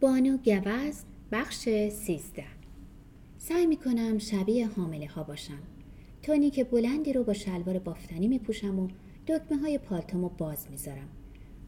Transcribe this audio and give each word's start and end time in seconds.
بانو 0.00 0.36
گوز 0.36 1.02
بخش 1.32 1.68
سیزده. 1.88 2.44
سعی 3.38 3.66
می‌کنم 3.66 4.18
شبیه 4.18 4.66
حامله 4.66 5.06
ها 5.06 5.22
باشم. 5.22 5.58
تونی 6.22 6.50
که 6.50 6.64
بلندی 6.64 7.12
رو 7.12 7.24
با 7.24 7.32
شلوار 7.32 7.78
بافتنی 7.78 8.28
میپوشم 8.28 8.78
و 8.78 8.88
دکمه 9.26 9.58
های 9.58 9.78
پالتومو 9.78 10.28
باز 10.28 10.66
می‌ذارم. 10.70 11.08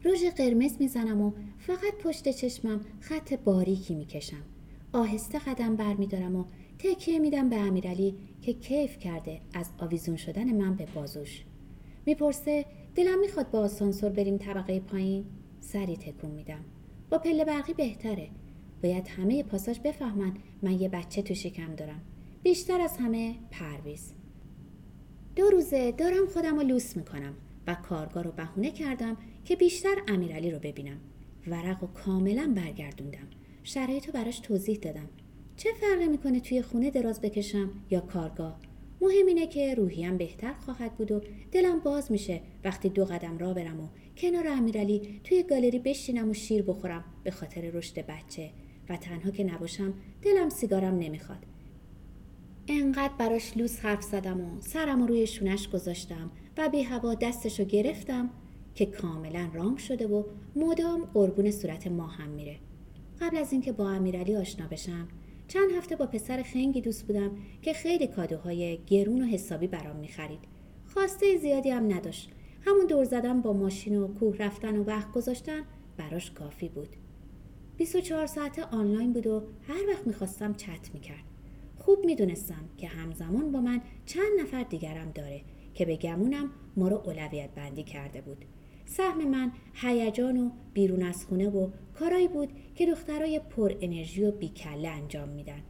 رژ 0.03 0.23
قرمز 0.37 0.75
می‌زنم 0.79 1.21
و 1.21 1.31
فقط 1.57 1.93
پشت 2.03 2.29
چشمم 2.29 2.81
خط 2.99 3.33
باریکی 3.33 3.95
می‌کشم. 3.95 4.43
آهسته 4.93 5.39
قدم 5.39 5.75
برمیدارم 5.75 6.35
و 6.35 6.45
تکیه 6.79 7.19
میدم 7.19 7.49
به 7.49 7.55
امیرعلی 7.55 8.15
که 8.41 8.53
کیف 8.53 8.97
کرده 8.97 9.41
از 9.53 9.69
آویزون 9.79 10.15
شدن 10.15 10.55
من 10.55 10.75
به 10.75 10.87
بازوش. 10.95 11.43
می‌پرسه 12.05 12.65
دلم 12.95 13.19
می‌خواد 13.19 13.51
با 13.51 13.59
آسانسور 13.59 14.09
بریم 14.09 14.37
طبقه 14.37 14.79
پایین؟ 14.79 15.25
سری 15.59 15.97
تکون 15.97 16.31
میدم. 16.31 16.65
با 17.09 17.17
پله 17.17 17.45
برقی 17.45 17.73
بهتره. 17.73 18.29
باید 18.83 19.07
همه 19.07 19.43
پاساش 19.43 19.79
بفهمن 19.79 20.33
من 20.61 20.81
یه 20.81 20.89
بچه 20.89 21.21
تو 21.21 21.33
شکم 21.33 21.75
دارم. 21.75 22.01
بیشتر 22.43 22.81
از 22.81 22.97
همه 22.97 23.35
پرویز. 23.51 24.13
دو 25.35 25.49
روزه 25.49 25.91
دارم 25.91 26.25
خودم 26.33 26.55
رو 26.55 26.63
لوس 26.63 26.97
می‌کنم 26.97 27.33
و 27.67 27.75
کارگاه 27.75 28.23
رو 28.23 28.31
بهونه 28.31 28.71
کردم 28.71 29.17
که 29.45 29.55
بیشتر 29.55 29.95
امیرعلی 30.07 30.51
رو 30.51 30.59
ببینم. 30.59 30.97
ورق 31.47 31.83
و 31.83 31.87
کاملا 31.87 32.53
برگردوندم. 32.55 33.27
شرایط 33.63 34.07
رو 34.07 34.13
براش 34.13 34.39
توضیح 34.39 34.77
دادم. 34.77 35.09
چه 35.57 35.69
فرقی 35.81 36.07
می‌کنه 36.07 36.39
توی 36.39 36.61
خونه 36.61 36.91
دراز 36.91 37.21
بکشم 37.21 37.69
یا 37.89 37.99
کارگاه؟ 37.99 38.59
مهم 39.01 39.25
اینه 39.27 39.47
که 39.47 39.73
روحیم 39.73 40.17
بهتر 40.17 40.53
خواهد 40.53 40.93
بود 40.97 41.11
و 41.11 41.21
دلم 41.51 41.79
باز 41.79 42.11
میشه 42.11 42.41
وقتی 42.63 42.89
دو 42.89 43.05
قدم 43.05 43.37
را 43.37 43.53
برم 43.53 43.79
و 43.79 43.87
کنار 44.19 44.47
امیرعلی 44.47 45.21
توی 45.23 45.43
گالری 45.43 45.79
بشینم 45.79 46.29
و 46.29 46.33
شیر 46.33 46.61
بخورم 46.61 47.03
به 47.23 47.31
خاطر 47.31 47.61
رشد 47.61 48.05
بچه 48.05 48.49
و 48.89 48.97
تنها 48.97 49.31
که 49.31 49.43
نباشم 49.43 49.93
دلم 50.21 50.49
سیگارم 50.49 50.99
نمی‌خواد. 50.99 51.45
انقدر 52.67 53.13
براش 53.19 53.57
لوس 53.57 53.79
حرف 53.79 54.03
زدم 54.03 54.41
و 54.41 54.61
سرم 54.61 55.03
روی 55.03 55.27
شونش 55.27 55.69
گذاشتم 55.69 56.31
و 56.57 56.69
بی 56.69 56.81
هوا 56.81 57.13
دستشو 57.13 57.63
گرفتم 57.63 58.29
که 58.75 58.85
کاملا 58.85 59.49
رام 59.53 59.75
شده 59.75 60.07
و 60.07 60.23
مدام 60.55 61.05
قربون 61.13 61.51
صورت 61.51 61.87
ما 61.87 62.07
هم 62.07 62.29
میره. 62.29 62.55
قبل 63.21 63.37
از 63.37 63.51
اینکه 63.51 63.71
با 63.71 63.89
امیرعلی 63.89 64.35
آشنا 64.35 64.67
بشم 64.67 65.07
چند 65.47 65.71
هفته 65.71 65.95
با 65.95 66.05
پسر 66.05 66.43
خنگی 66.43 66.81
دوست 66.81 67.07
بودم 67.07 67.31
که 67.61 67.73
خیلی 67.73 68.07
کادوهای 68.07 68.79
گرون 68.87 69.21
و 69.21 69.25
حسابی 69.25 69.67
برام 69.67 69.95
می‌خرید. 69.95 70.39
خواسته 70.93 71.37
زیادی 71.37 71.69
هم 71.69 71.93
نداشت. 71.93 72.29
همون 72.61 72.85
دور 72.85 73.05
زدن 73.05 73.41
با 73.41 73.53
ماشین 73.53 73.97
و 73.97 74.07
کوه 74.07 74.37
رفتن 74.37 74.77
و 74.77 74.83
وقت 74.83 75.11
گذاشتن 75.11 75.61
براش 75.97 76.31
کافی 76.31 76.69
بود. 76.69 76.89
24 77.77 78.25
ساعته 78.25 78.63
آنلاین 78.63 79.13
بود 79.13 79.27
و 79.27 79.43
هر 79.67 79.89
وقت 79.89 80.07
می‌خواستم 80.07 80.53
چت 80.53 80.93
می‌کرد. 80.93 81.23
خوب 81.77 82.05
می‌دونستم 82.05 82.69
که 82.77 82.87
همزمان 82.87 83.51
با 83.51 83.61
من 83.61 83.81
چند 84.05 84.39
نفر 84.41 84.63
دیگرم 84.63 85.11
داره 85.11 85.41
که 85.73 85.85
به 85.85 85.95
گمونم 85.95 86.51
ما 86.77 86.87
رو 86.87 87.01
اولویت 87.05 87.49
بندی 87.55 87.83
کرده 87.83 88.21
بود. 88.21 88.45
سهم 88.85 89.27
من 89.27 89.51
هیجان 89.73 90.37
و 90.37 90.49
بیرون 90.73 91.03
از 91.03 91.25
خونه 91.25 91.49
و 91.49 91.69
کارایی 91.99 92.27
بود 92.27 92.49
که 92.75 92.85
دخترای 92.85 93.39
پر 93.39 93.73
انرژی 93.81 94.23
و 94.23 94.31
بیکله 94.31 94.89
انجام 94.89 95.29
میدن. 95.29 95.61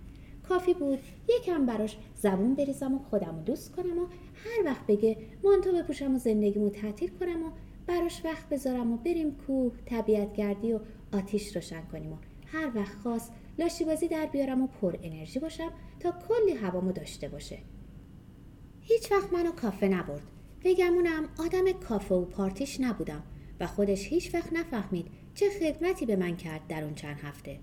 کافی 0.50 0.74
بود. 0.74 1.00
یکم 1.30 1.66
براش 1.66 1.98
زبون 2.16 2.56
بریزم 2.56 2.94
و 2.94 3.00
خودم 3.00 3.36
رو 3.36 3.44
دوست 3.44 3.76
کنم 3.76 3.98
و 4.00 4.06
هر 4.34 4.66
وقت 4.66 4.88
بگه 4.88 5.18
مانتو 5.44 5.72
بپوشم 5.72 6.16
و 6.16 6.18
زندگیمو 6.18 6.70
تعطیل 6.70 7.10
کنم 7.20 7.44
و 7.44 7.50
براش 7.88 8.26
وقت 8.26 8.50
بذارم 8.50 8.92
و 8.92 8.98
بریم 8.98 9.36
کوه 9.48 9.74
طبیعت 9.86 10.34
گردی 10.34 10.74
و 10.74 10.80
آتیش 11.14 11.56
روشن 11.56 11.82
کنیم 11.82 12.14
و 12.14 12.18
هر 12.46 12.72
وقت 12.76 12.96
خواست 13.04 13.32
لاشی 13.60 13.86
بازی 13.86 14.08
در 14.08 14.26
بیارم 14.26 14.62
و 14.62 14.68
پر 14.68 14.96
انرژی 15.04 15.40
باشم 15.40 15.72
تا 16.00 16.12
کلی 16.12 16.58
هوامو 16.58 16.92
داشته 16.92 17.28
باشه. 17.28 17.58
هیچ 18.82 19.12
وقت 19.12 19.34
منو 19.34 19.52
کافه 19.52 19.88
نبرد. 19.88 20.24
بگمونم 20.64 21.30
آدم 21.40 21.72
کافه 21.72 22.16
و 22.16 22.26
پارتیش 22.26 22.80
نبودم 22.80 23.24
و 23.60 23.68
خودش 23.68 24.08
هیچ 24.08 24.36
وقت 24.36 24.54
نفهمید 24.54 25.08
چه 25.34 25.46
خدمتی 25.50 26.06
به 26.06 26.16
من 26.16 26.38
کرد 26.38 26.68
در 26.68 26.84
اون 26.84 26.96
چند 26.96 27.18
هفته. 27.20 27.60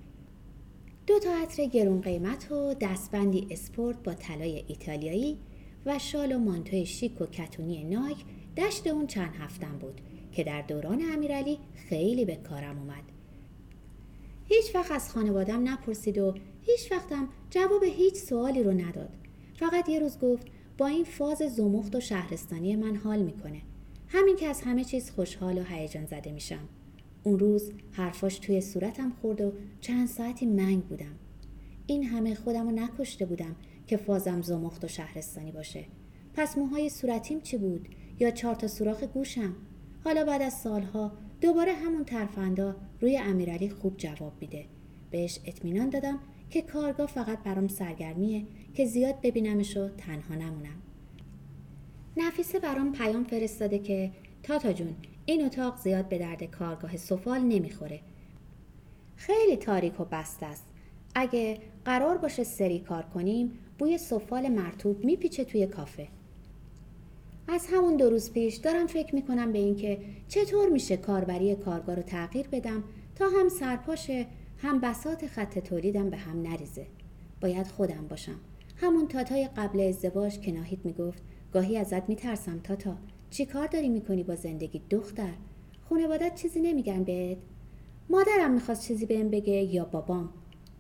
دو 1.06 1.18
تا 1.18 1.30
عطر 1.42 1.64
گرون 1.64 2.00
قیمت 2.00 2.52
و 2.52 2.74
دستبندی 2.74 3.46
اسپورت 3.50 4.02
با 4.02 4.14
طلای 4.14 4.64
ایتالیایی 4.68 5.38
و 5.86 5.98
شال 5.98 6.32
و 6.32 6.38
مانتوی 6.38 6.86
شیک 6.86 7.20
و 7.20 7.26
کتونی 7.26 7.84
نایک 7.84 8.16
دشت 8.56 8.86
اون 8.86 9.06
چند 9.06 9.34
هفتم 9.34 9.78
بود 9.80 10.00
که 10.32 10.44
در 10.44 10.62
دوران 10.62 11.02
امیرعلی 11.12 11.58
خیلی 11.74 12.24
به 12.24 12.36
کارم 12.36 12.78
اومد. 12.78 13.02
هیچ 14.44 14.74
وقت 14.74 14.92
از 14.92 15.12
خانوادم 15.12 15.68
نپرسید 15.68 16.18
و 16.18 16.34
هیچ 16.62 16.92
وقتم 16.92 17.28
جواب 17.50 17.84
هیچ 17.84 18.14
سوالی 18.14 18.62
رو 18.62 18.72
نداد. 18.72 19.10
فقط 19.54 19.88
یه 19.88 19.98
روز 19.98 20.18
گفت 20.18 20.46
با 20.78 20.86
این 20.86 21.04
فاز 21.04 21.38
زمخت 21.38 21.96
و 21.96 22.00
شهرستانی 22.00 22.76
من 22.76 22.96
حال 22.96 23.22
می‌کنه. 23.22 23.62
همین 24.08 24.36
که 24.36 24.46
از 24.46 24.60
همه 24.60 24.84
چیز 24.84 25.10
خوشحال 25.10 25.58
و 25.58 25.62
هیجان 25.62 26.06
زده 26.06 26.32
میشم. 26.32 26.68
اون 27.26 27.38
روز 27.38 27.72
حرفاش 27.92 28.38
توی 28.38 28.60
صورتم 28.60 29.12
خورد 29.20 29.40
و 29.40 29.52
چند 29.80 30.08
ساعتی 30.08 30.46
منگ 30.46 30.84
بودم. 30.84 31.14
این 31.86 32.04
همه 32.04 32.34
خودم 32.34 32.66
رو 32.66 32.70
نکشته 32.70 33.26
بودم 33.26 33.56
که 33.86 33.96
فازم 33.96 34.42
زمخت 34.42 34.84
و 34.84 34.88
شهرستانی 34.88 35.52
باشه. 35.52 35.84
پس 36.34 36.58
موهای 36.58 36.88
صورتیم 36.88 37.40
چی 37.40 37.56
بود؟ 37.56 37.88
یا 38.20 38.30
چهار 38.30 38.54
تا 38.54 38.68
سوراخ 38.68 39.02
گوشم؟ 39.02 39.56
حالا 40.04 40.24
بعد 40.24 40.42
از 40.42 40.52
سالها 40.52 41.12
دوباره 41.40 41.72
همون 41.72 42.04
ترفندا 42.04 42.76
روی 43.00 43.18
امیرعلی 43.18 43.70
خوب 43.70 43.96
جواب 43.96 44.32
میده. 44.40 44.64
بهش 45.10 45.40
اطمینان 45.44 45.90
دادم 45.90 46.18
که 46.50 46.62
کارگاه 46.62 47.06
فقط 47.06 47.42
برام 47.42 47.68
سرگرمیه 47.68 48.46
که 48.74 48.86
زیاد 48.86 49.14
ببینمش 49.22 49.76
و 49.76 49.88
تنها 49.88 50.34
نمونم. 50.34 50.82
نفیسه 52.16 52.58
برام 52.58 52.92
پیام 52.92 53.24
فرستاده 53.24 53.78
که 53.78 54.10
تاتا 54.42 54.72
جون 54.72 54.94
این 55.28 55.44
اتاق 55.44 55.78
زیاد 55.78 56.08
به 56.08 56.18
درد 56.18 56.44
کارگاه 56.44 56.96
سفال 56.96 57.40
نمی‌خوره. 57.40 58.00
خیلی 59.16 59.56
تاریک 59.56 60.00
و 60.00 60.04
بسته 60.04 60.46
است. 60.46 60.64
اگه 61.14 61.58
قرار 61.84 62.16
باشه 62.18 62.44
سری 62.44 62.78
کار 62.78 63.02
کنیم 63.02 63.58
بوی 63.78 63.98
سفال 63.98 64.48
مرتوب 64.48 65.04
میپیچه 65.04 65.44
توی 65.44 65.66
کافه. 65.66 66.08
از 67.48 67.66
همون 67.72 67.96
دو 67.96 68.10
روز 68.10 68.32
پیش 68.32 68.56
دارم 68.56 68.86
فکر 68.86 69.14
می‌کنم 69.14 69.52
به 69.52 69.58
اینکه 69.58 69.98
چطور 70.28 70.68
میشه 70.68 70.96
کاربری 70.96 71.54
کارگاه 71.54 71.94
رو 71.94 72.02
تغییر 72.02 72.48
بدم 72.48 72.84
تا 73.14 73.24
هم 73.40 73.48
سرپاشه 73.48 74.26
هم 74.58 74.80
بسات 74.80 75.26
خط 75.26 75.58
تولیدم 75.58 76.10
به 76.10 76.16
هم 76.16 76.42
نریزه. 76.42 76.86
باید 77.40 77.66
خودم 77.66 78.06
باشم. 78.08 78.40
همون 78.76 79.08
تاتای 79.08 79.48
قبل 79.56 79.80
ازدواج 79.80 80.40
که 80.40 80.52
ناهید 80.52 80.84
می‌گفت 80.84 81.22
گاهی 81.52 81.76
ازت 81.78 82.08
میترسم 82.08 82.58
تاتا. 82.58 82.96
چی 83.30 83.46
کار 83.46 83.66
داری 83.66 83.88
می‌کنی 83.88 84.22
با 84.22 84.34
زندگی 84.34 84.82
دختر؟ 84.90 85.32
خانوادت 85.88 86.34
چیزی 86.34 86.60
نمیگن 86.60 87.04
بهت؟ 87.04 87.38
مادرم 88.10 88.52
می‌خواست 88.52 88.88
چیزی 88.88 89.06
بهم 89.06 89.30
بگه 89.30 89.52
یا 89.52 89.84
بابام. 89.84 90.30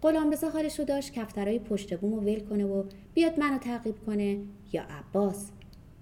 غلام 0.02 0.30
رضا 0.30 0.48
رو 0.78 0.84
داشت 0.84 1.12
کفترهای 1.12 1.58
پشت 1.58 2.00
بوم 2.00 2.18
ول 2.18 2.40
کنه 2.40 2.64
و 2.64 2.84
بیاد 3.14 3.40
منو 3.40 3.58
تعقیب 3.58 3.94
کنه 4.06 4.38
یا 4.72 4.82
عباس. 4.82 5.50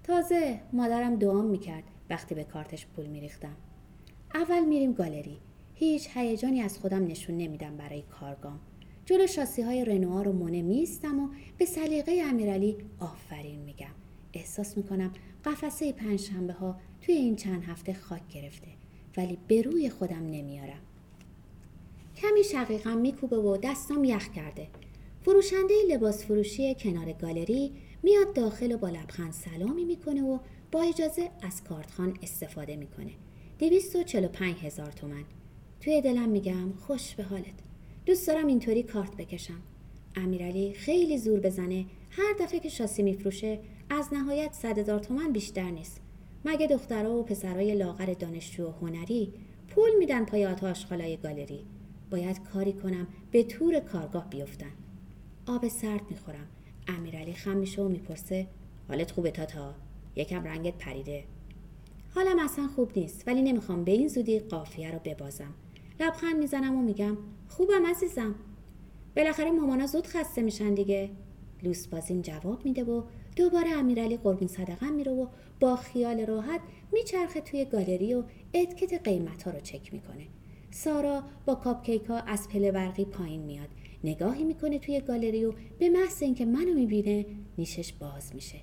تازه 0.03 0.59
مادرم 0.73 1.15
دعام 1.15 1.45
می‌کرد 1.45 1.83
وقتی 2.09 2.35
به 2.35 2.43
کارتش 2.43 2.87
پول 2.87 3.05
میریختم. 3.05 3.55
اول 4.33 4.65
میریم 4.65 4.93
گالری. 4.93 5.37
هیچ 5.73 6.09
هیجانی 6.13 6.61
از 6.61 6.77
خودم 6.77 7.07
نشون 7.07 7.37
نمیدم 7.37 7.77
برای 7.77 8.01
کارگام. 8.01 8.59
جلو 9.05 9.27
شاسی 9.27 9.61
های 9.61 9.85
رنوار 9.85 10.27
و 10.27 10.33
مونه 10.33 10.61
میستم 10.61 11.19
و 11.19 11.27
به 11.57 11.65
سلیقه 11.65 12.21
امیرعلی 12.25 12.77
آفرین 12.99 13.59
میگم. 13.59 13.95
احساس 14.33 14.77
می‌کنم 14.77 15.11
قفسه 15.45 15.91
پنجشنبه 15.91 16.53
ها 16.53 16.79
توی 17.01 17.15
این 17.15 17.35
چند 17.35 17.63
هفته 17.63 17.93
خاک 17.93 18.27
گرفته 18.27 18.67
ولی 19.17 19.37
به 19.47 19.61
روی 19.61 19.89
خودم 19.89 20.25
نمیارم. 20.25 20.79
کمی 22.15 22.43
شقیقم 22.43 22.97
میکوبه 22.97 23.37
و 23.37 23.57
دستم 23.57 24.03
یخ 24.03 24.27
کرده. 24.31 24.67
فروشنده 25.21 25.73
لباس 25.89 26.25
فروشی 26.25 26.75
کنار 26.75 27.13
گالری 27.13 27.71
میاد 28.03 28.33
داخل 28.33 28.71
و 28.71 28.77
با 28.77 28.89
لبخند 28.89 29.33
سلامی 29.33 29.85
می‌کنه 29.85 30.23
و 30.23 30.39
با 30.71 30.81
اجازه 30.81 31.29
از 31.41 31.63
کارتخان 31.63 32.17
استفاده 32.23 32.75
می‌کنه. 32.75 33.11
دویست 33.59 33.95
و 33.95 34.03
چلو 34.03 34.27
پنج 34.27 34.55
هزار 34.55 34.91
تومن. 34.91 35.23
توی 35.81 36.01
دلم 36.01 36.29
میگم 36.29 36.73
خوش 36.73 37.15
به 37.15 37.23
حالت. 37.23 37.53
دوست 38.05 38.27
دارم 38.27 38.47
اینطوری 38.47 38.83
کارت 38.83 39.17
بکشم. 39.17 39.61
امیرعلی 40.15 40.73
خیلی 40.73 41.17
زور 41.17 41.39
بزنه 41.39 41.85
هر 42.09 42.33
دفعه 42.39 42.59
که 42.59 42.69
شاسی 42.69 43.03
میفروشه 43.03 43.59
از 43.89 44.13
نهایت 44.13 44.53
صد 44.53 44.77
هزار 44.77 44.99
تومن 44.99 45.31
بیشتر 45.31 45.69
نیست. 45.69 46.01
مگه 46.45 46.67
دخترها 46.67 47.19
و 47.19 47.23
پسرای 47.23 47.75
لاغر 47.75 48.13
دانشجو 48.13 48.67
و 48.67 48.71
هنری 48.71 49.33
پول 49.67 49.89
میدن 49.99 50.25
پای 50.25 50.45
آتا 50.45 50.69
آشغالای 50.69 51.17
گالری؟ 51.17 51.65
باید 52.11 52.43
کاری 52.43 52.73
کنم 52.73 53.07
به 53.31 53.43
طور 53.43 53.79
کارگاه 53.79 54.29
بیفتن. 54.29 54.71
آب 55.47 55.67
سرد 55.67 56.01
می‌خورم. 56.09 56.47
امیرعلی 56.87 57.33
خم 57.33 57.57
میشه 57.57 57.81
و 57.81 57.87
می‌پرسه 57.87 58.47
حالت 58.87 59.11
خوبه 59.11 59.31
تاتا 59.31 59.75
یکم 60.15 60.43
رنگت 60.43 60.77
پریده. 60.77 61.23
حالم 62.15 62.39
اصلا 62.39 62.67
خوب 62.67 62.91
نیست 62.95 63.27
ولی 63.27 63.41
نمی‌خوام 63.41 63.83
به 63.83 63.91
این 63.91 64.07
زودی 64.07 64.39
قافیه 64.39 64.91
رو 64.91 64.99
ببازم. 65.05 65.53
لبخند 65.99 66.35
می‌زنم 66.35 66.75
و 66.75 66.81
میگم 66.81 67.17
خوبم 67.49 67.85
عزیزم. 67.85 68.35
بالاخره 69.15 69.51
مامانا 69.51 69.87
زود 69.87 70.07
خسته 70.07 70.41
میشن 70.41 70.73
دیگه. 70.73 71.09
لوس 71.63 71.87
بازین 71.87 72.21
جواب 72.21 72.65
میده 72.65 72.83
و 72.83 73.03
دوباره 73.35 73.69
امیرعلی 73.69 74.17
قربون 74.17 74.47
صدقه 74.47 74.89
میره 74.89 75.11
و 75.11 75.27
با 75.59 75.75
خیال 75.75 76.25
راحت 76.25 76.61
میچرخه 76.93 77.41
توی 77.41 77.65
گالری 77.65 78.13
و 78.13 78.23
اتکت 78.53 79.01
قیمت 79.03 79.43
ها 79.43 79.51
رو 79.51 79.59
چک 79.59 79.93
می‌کنه. 79.93 80.27
سارا 80.71 81.23
با 81.45 81.55
کاپ 81.55 82.09
ها 82.09 82.19
از 82.19 82.49
پله 82.49 82.71
برقی 82.71 83.05
پایین 83.05 83.41
میاد. 83.41 83.69
نگاهی 84.03 84.43
می‌کنه 84.43 84.79
توی 84.79 85.01
گالری 85.01 85.45
و 85.45 85.53
به 85.79 85.89
محض 85.89 86.23
اینکه 86.23 86.45
منو 86.45 86.73
می‌بینه 86.73 87.25
نیشش 87.57 87.93
باز 87.93 88.35
میشه. 88.35 88.57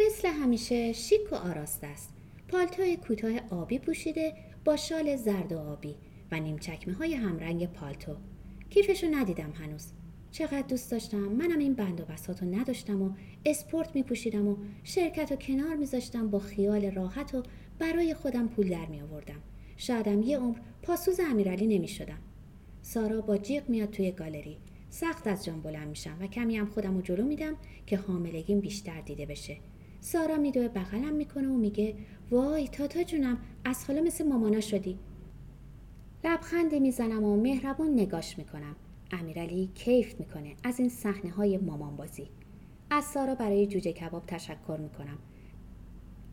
مثل 0.00 0.28
همیشه 0.28 0.92
شیک 0.92 1.32
و 1.32 1.34
آراسته 1.34 1.86
است. 1.86 2.10
پالتوی 2.48 2.96
کوتاه 2.96 3.32
آبی 3.50 3.78
پوشیده 3.78 4.32
با 4.64 4.76
شال 4.76 5.16
زرد 5.16 5.52
و 5.52 5.58
آبی 5.58 5.94
و 6.32 6.40
نیم 6.40 6.58
چکمه 6.58 6.94
های 6.94 7.14
همرنگ 7.14 7.72
پالتو. 7.72 8.16
کیفشو 8.70 9.06
ندیدم 9.10 9.50
هنوز. 9.50 9.92
چقدر 10.36 10.62
دوست 10.62 10.90
داشتم. 10.90 11.18
منم 11.18 11.58
این 11.58 11.74
بند 11.74 12.00
و 12.00 12.04
بسات 12.04 12.42
رو 12.42 12.54
نداشتم 12.54 13.02
و 13.02 13.10
اسپورت 13.44 13.96
می 13.96 14.02
پوشیدم 14.02 14.48
و 14.48 14.56
شرکت 14.84 15.32
و 15.32 15.36
کنار 15.36 15.76
میذاشتم 15.76 16.30
با 16.30 16.38
خیال 16.38 16.90
راحت 16.90 17.34
و 17.34 17.42
برای 17.78 18.14
خودم 18.14 18.48
پول 18.48 18.68
در 18.68 18.86
می 18.86 19.00
آوردم 19.00 19.40
شایدم 19.76 20.22
یه 20.22 20.38
عمر 20.38 20.56
پاسوز 20.82 21.20
امیرعلی 21.30 21.78
نمی 21.78 21.88
شدم 21.88 22.18
سارا 22.82 23.20
با 23.20 23.38
جیغ 23.38 23.68
میاد 23.68 23.90
توی 23.90 24.12
گالری. 24.12 24.56
سخت 24.90 25.26
از 25.26 25.44
جان 25.44 25.60
بلند 25.60 25.88
میشم 25.88 26.16
و 26.20 26.26
کمی 26.26 26.56
هم 26.56 26.66
خودم 26.66 26.94
رو 26.94 27.02
جلو 27.02 27.24
میدم 27.24 27.54
که 27.86 27.96
حاملگیم 27.96 28.60
بیشتر 28.60 29.00
دیده 29.00 29.26
بشه. 29.26 29.56
سارا 30.00 30.36
میدوه 30.36 30.68
بغلم 30.68 31.14
می‌کنه 31.14 31.48
و 31.48 31.56
میگه 31.56 31.94
وای 32.30 32.68
تاتا 32.68 33.02
جونم 33.02 33.38
از 33.64 33.84
حالا 33.84 34.02
مثل 34.02 34.28
مامانا 34.28 34.60
شدی. 34.60 34.98
لبخندی 36.24 36.80
می‌زنم 36.80 37.24
و 37.24 37.36
مهربون 37.36 37.92
نگاش 37.92 38.38
می‌کنم. 38.38 38.76
امیرعلی 39.10 39.70
کیف 39.74 40.20
می‌کنه 40.20 40.54
از 40.64 40.80
این 40.80 40.88
صحنه 40.88 41.30
های 41.30 41.58
مامان 41.58 41.96
بازی 41.96 42.26
از 42.90 43.04
سارا 43.04 43.34
برای 43.34 43.66
جوجه 43.66 43.92
کباب 43.92 44.22
تشکر 44.26 44.78
می‌کنم. 44.80 45.18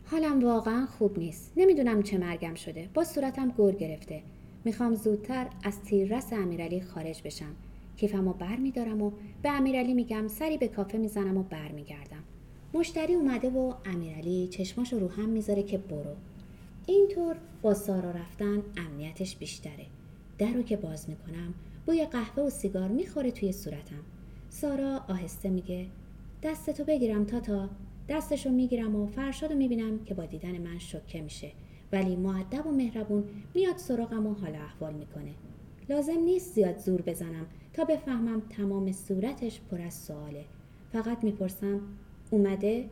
حالم 0.06 0.44
واقعا 0.44 0.86
خوب 0.86 1.20
نیست. 1.20 1.54
نمی‌دونم 1.58 2.04
چه 2.04 2.18
مرگم 2.18 2.54
شده. 2.54 2.90
با 2.94 3.04
صورتم 3.04 3.50
گور 3.50 3.76
گرفته. 3.76 4.22
می‌خوام 4.66 4.96
زودتر 4.96 5.48
از 5.64 5.82
تیررس 5.82 6.34
امیرعلی 6.34 6.82
خارج 6.82 7.22
بشم. 7.24 7.56
کیفمو 7.98 8.34
بر 8.34 8.56
میدارم 8.56 9.02
و 9.02 9.12
به 9.42 9.52
امیرعلی 9.52 9.94
میگم 9.94 10.28
سری 10.28 10.58
به 10.58 10.68
کافه 10.68 10.98
می‌زنم 10.98 11.38
و 11.38 11.44
برمیگردم. 11.44 12.24
مشتری 12.74 13.14
اومده 13.14 13.50
و 13.50 13.74
امیرعلی 13.86 14.48
چشماشو 14.48 15.00
رو 15.00 15.08
هم 15.08 15.30
می‌ذاره 15.30 15.64
که 15.64 15.78
برو. 15.78 16.16
اینطور 16.88 17.36
با 17.62 17.74
سارا 17.74 18.12
رفتن 18.12 18.62
امنیتش 18.78 19.36
بیشتره. 19.36 19.86
در 20.38 20.52
رو 20.54 20.64
که 20.64 20.78
باز 20.78 21.10
می‌کنم 21.10 21.54
بوی 21.86 22.06
قهوه 22.06 22.44
و 22.44 22.50
سیگار 22.50 22.88
می‌خوره 22.88 23.32
توی 23.32 23.52
صورتم. 23.52 24.04
سارا 24.50 25.02
آهسته 25.10 25.50
میگه 25.50 25.86
دستتو 26.44 26.84
بگیرم 26.84 27.26
تاتا 27.26 27.70
دستشو 28.10 28.50
می‌گیرم 28.50 28.96
و 28.96 29.08
فرشادو 29.08 29.56
می‌بینم 29.56 30.00
که 30.00 30.14
با 30.14 30.26
دیدن 30.26 30.58
من 30.58 30.80
شکه 30.80 31.22
میشه. 31.22 31.52
ولی 31.92 32.16
معدب 32.16 32.68
و 32.68 32.72
مهربون 32.72 33.24
میاد 33.56 33.78
سراغم 33.78 34.28
و 34.28 34.34
حال 34.34 34.56
احوال 34.56 34.94
می‌کنه. 34.94 35.34
لازم 35.90 36.20
نیست 36.20 36.54
زیاد 36.56 36.78
زور 36.78 37.02
بزنم 37.02 37.46
تا 37.74 37.84
بفهمم 37.84 38.42
تمام 38.50 38.92
صورتش 38.92 39.62
پر 39.72 39.82
از 39.82 39.94
سواله. 39.94 40.46
فقط 40.94 41.24
می‌پرسم 41.24 41.82
اومده؟ 42.32 42.86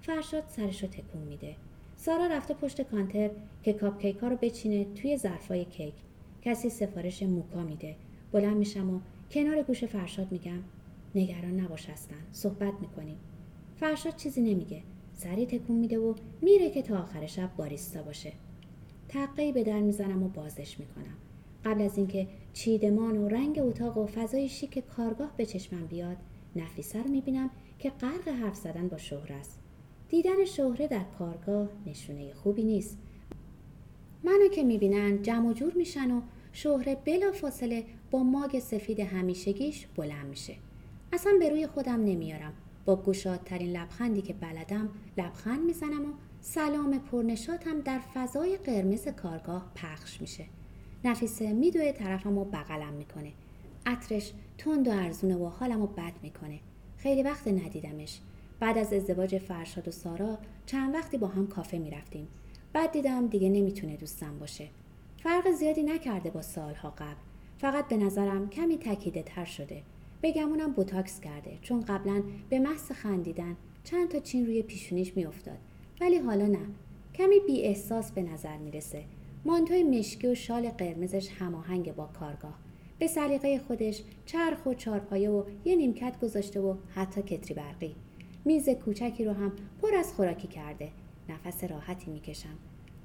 فرشاد 0.00 0.44
سرشو 0.48 0.86
تکون 0.86 1.22
میده. 1.22 1.56
سارا 1.96 2.26
رفته 2.26 2.54
پشت 2.54 2.82
کانتر 2.82 3.30
که 3.62 3.72
کاپ 3.72 4.00
کیک 4.00 4.16
ها 4.16 4.28
رو 4.28 4.36
بچینه 4.36 4.84
توی 4.84 5.16
ظرفای 5.16 5.64
کیک. 5.64 5.94
کسی 6.42 6.70
سفارش 6.70 7.22
موکا 7.22 7.62
میده. 7.62 7.96
بلند 8.34 8.56
میشم 8.56 8.90
و 8.90 9.00
کنار 9.30 9.62
گوش 9.62 9.84
فرشاد 9.84 10.32
میگم 10.32 10.58
نگران 11.14 11.60
نباش 11.60 11.90
هستن 11.90 12.16
صحبت 12.32 12.74
می‌کنیم. 12.80 13.16
فرشاد 13.76 14.16
چیزی 14.16 14.40
نمیگه 14.40 14.82
سری 15.12 15.46
تکون 15.46 15.76
میده 15.76 15.98
و 15.98 16.14
میره 16.42 16.70
که 16.70 16.82
تا 16.82 16.98
آخر 16.98 17.26
شب 17.26 17.50
باریستا 17.56 18.02
باشه. 18.02 18.32
تقی 19.08 19.52
به 19.52 19.64
در 19.64 19.80
می‌زنم 19.80 20.22
و 20.22 20.28
بازش 20.28 20.80
می‌کنم. 20.80 21.16
قبل 21.64 21.82
از 21.82 21.98
اینکه 21.98 22.28
چیدمان 22.52 23.16
و 23.16 23.28
رنگ 23.28 23.58
اتاق 23.62 23.98
و 23.98 24.06
فضای 24.06 24.48
شیک 24.48 24.78
کارگاه 24.78 25.36
به 25.36 25.46
چشمم 25.46 25.86
بیاد 25.86 26.16
نفیسه 26.56 27.02
رو 27.02 27.10
می‌بینم 27.10 27.50
که 27.78 27.90
غرق 27.90 28.28
حرف 28.28 28.56
زدن 28.56 28.88
با 28.88 28.96
شهره 28.96 29.34
است. 29.34 29.60
دیدن 30.08 30.44
شهره 30.44 30.86
در 30.86 31.04
کارگاه 31.18 31.68
نشونه 31.86 32.32
خوبی 32.34 32.64
نیست. 32.64 32.98
منو 34.24 34.48
که 34.48 34.62
می‌بینن 34.62 35.22
جمع 35.22 35.48
و 35.48 35.52
جور 35.52 35.72
میشن 35.74 36.10
و 36.10 36.20
شهره 36.52 36.94
بلا 36.94 37.32
فاصله 37.32 37.84
با 38.14 38.22
ماگ 38.22 38.58
سفید 38.58 39.00
همیشگیش 39.00 39.86
بلند 39.96 40.26
میشه. 40.26 40.54
اصلا 41.12 41.32
به 41.40 41.50
روی 41.50 41.66
خودم 41.66 42.04
نمیارم. 42.04 42.52
با 42.84 42.96
گشادترین 42.96 43.76
لبخندی 43.76 44.22
که 44.22 44.32
بلدم 44.32 44.88
لبخند 45.18 45.64
می‌زنم 45.64 46.04
و 46.04 46.12
سلام 46.40 46.98
پرنشاتم 46.98 47.80
در 47.80 47.98
فضای 48.14 48.56
قرمز 48.56 49.08
کارگاه 49.08 49.72
پخش 49.74 50.20
میشه. 50.20 50.44
نفیسه 51.04 51.52
میدوه 51.52 51.92
طرفم 51.92 52.38
و 52.38 52.44
بغلم 52.44 52.92
می‌کنه. 52.92 53.32
عطرش 53.86 54.32
تند 54.58 54.88
و 54.88 54.90
ارزونه 54.90 55.36
و 55.36 55.46
حالم 55.46 55.82
و 55.82 55.86
بد 55.86 56.12
می‌کنه. 56.22 56.60
خیلی 56.96 57.22
وقت 57.22 57.48
ندیدمش. 57.48 58.20
بعد 58.60 58.78
از 58.78 58.92
ازدواج 58.92 59.38
فرشاد 59.38 59.88
و 59.88 59.90
سارا 59.90 60.38
چند 60.66 60.94
وقتی 60.94 61.18
با 61.18 61.26
هم 61.26 61.46
کافه 61.46 61.78
می‌رفتیم. 61.78 62.28
بعد 62.72 62.92
دیدم 62.92 63.26
دیگه 63.26 63.48
نمی‌تونه 63.48 63.96
دوستم 63.96 64.38
باشه. 64.38 64.68
فرق 65.22 65.50
زیادی 65.50 65.82
نکرده 65.82 66.30
با 66.30 66.42
سالها 66.42 66.90
قبل. 66.90 67.33
فقط 67.58 67.88
به 67.88 67.96
نظرم 67.96 68.50
کمی 68.50 68.78
تکیده 68.78 69.22
تر 69.22 69.44
شده 69.44 69.82
بگمونم 70.22 70.72
بوتاکس 70.72 71.20
کرده 71.20 71.58
چون 71.62 71.80
قبلا 71.80 72.22
به 72.48 72.58
محض 72.58 72.92
خندیدن 72.92 73.56
چند 73.84 74.08
تا 74.08 74.18
چین 74.18 74.46
روی 74.46 74.62
پیشونیش 74.62 75.16
میافتاد. 75.16 75.58
ولی 76.00 76.18
حالا 76.18 76.46
نه. 76.46 76.66
کمی 77.14 77.40
بی 77.46 77.62
احساس 77.62 78.12
به 78.12 78.22
نظر 78.22 78.56
می‌رسه. 78.56 79.04
مانتوی 79.44 79.82
مشکی 79.82 80.26
و 80.26 80.34
شال 80.34 80.68
قرمزش 80.68 81.28
هماهنگ 81.38 81.94
با 81.94 82.06
کارگاه. 82.06 82.58
به 82.98 83.06
سلیقه 83.06 83.58
خودش 83.58 84.02
چرخ 84.26 84.66
و 84.66 84.74
چارپایه 84.74 85.30
و 85.30 85.44
یه 85.64 85.76
نیمکت 85.76 86.20
گذاشته 86.20 86.60
و 86.60 86.76
حتی 86.94 87.22
کتری 87.22 87.54
برقی. 87.54 87.94
میز 88.44 88.68
کوچکی 88.68 89.24
رو 89.24 89.32
هم 89.32 89.52
پر 89.82 89.94
از 89.94 90.12
خوراکی 90.12 90.48
کرده. 90.48 90.88
نفس 91.28 91.64
راحتی 91.64 92.10
می‌کشم. 92.10 92.58